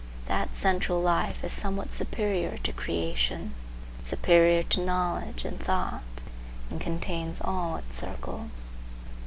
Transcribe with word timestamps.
That 0.25 0.57
central 0.57 0.99
life 0.99 1.43
is 1.43 1.51
somewhat 1.53 1.93
superior 1.93 2.57
to 2.63 2.73
creation, 2.73 3.53
superior 4.01 4.63
to 4.63 4.83
knowledge 4.83 5.45
and 5.45 5.59
thought, 5.59 6.01
and 6.71 6.81
contains 6.81 7.39
all 7.39 7.75
its 7.75 7.97
circles. 7.97 8.73